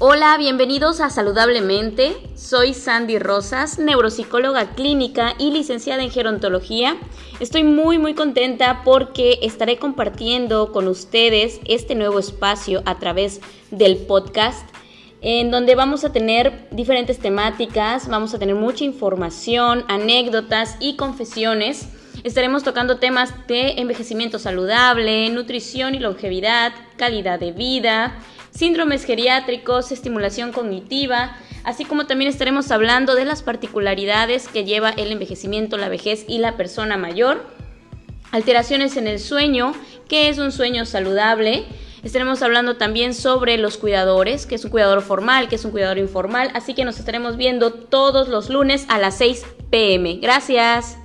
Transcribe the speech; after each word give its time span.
Hola, 0.00 0.36
bienvenidos 0.38 1.00
a 1.00 1.10
Saludablemente. 1.10 2.16
Soy 2.36 2.72
Sandy 2.72 3.18
Rosas, 3.18 3.80
neuropsicóloga 3.80 4.76
clínica 4.76 5.34
y 5.38 5.50
licenciada 5.50 6.04
en 6.04 6.12
gerontología. 6.12 6.96
Estoy 7.40 7.64
muy 7.64 7.98
muy 7.98 8.14
contenta 8.14 8.82
porque 8.84 9.40
estaré 9.42 9.78
compartiendo 9.78 10.70
con 10.70 10.86
ustedes 10.86 11.60
este 11.64 11.96
nuevo 11.96 12.20
espacio 12.20 12.80
a 12.86 13.00
través 13.00 13.40
del 13.72 13.96
podcast 13.96 14.68
en 15.20 15.50
donde 15.50 15.74
vamos 15.74 16.04
a 16.04 16.12
tener 16.12 16.68
diferentes 16.70 17.18
temáticas, 17.18 18.06
vamos 18.06 18.32
a 18.34 18.38
tener 18.38 18.54
mucha 18.54 18.84
información, 18.84 19.84
anécdotas 19.88 20.76
y 20.78 20.94
confesiones. 20.94 21.88
Estaremos 22.22 22.62
tocando 22.62 22.98
temas 22.98 23.34
de 23.48 23.80
envejecimiento 23.80 24.38
saludable, 24.38 25.28
nutrición 25.30 25.96
y 25.96 25.98
longevidad, 25.98 26.72
calidad 26.96 27.40
de 27.40 27.50
vida, 27.50 28.16
síndromes 28.58 29.04
geriátricos, 29.04 29.92
estimulación 29.92 30.50
cognitiva, 30.50 31.36
así 31.62 31.84
como 31.84 32.06
también 32.06 32.28
estaremos 32.28 32.72
hablando 32.72 33.14
de 33.14 33.24
las 33.24 33.44
particularidades 33.44 34.48
que 34.48 34.64
lleva 34.64 34.90
el 34.90 35.12
envejecimiento, 35.12 35.76
la 35.76 35.88
vejez 35.88 36.24
y 36.26 36.38
la 36.38 36.56
persona 36.56 36.96
mayor, 36.96 37.46
alteraciones 38.32 38.96
en 38.96 39.06
el 39.06 39.20
sueño, 39.20 39.74
qué 40.08 40.28
es 40.28 40.38
un 40.38 40.50
sueño 40.50 40.86
saludable, 40.86 41.66
Estaremos 42.04 42.42
hablando 42.42 42.76
también 42.76 43.12
sobre 43.12 43.58
los 43.58 43.76
cuidadores, 43.76 44.46
que 44.46 44.54
es 44.54 44.64
un 44.64 44.70
cuidador 44.70 45.02
formal, 45.02 45.48
que 45.48 45.56
es 45.56 45.64
un 45.64 45.72
cuidador 45.72 45.98
informal, 45.98 46.48
así 46.54 46.72
que 46.72 46.84
nos 46.84 47.00
estaremos 47.00 47.36
viendo 47.36 47.72
todos 47.72 48.28
los 48.28 48.50
lunes 48.50 48.86
a 48.88 48.98
las 48.98 49.18
6 49.18 49.44
pm. 49.70 50.18
Gracias. 50.22 50.97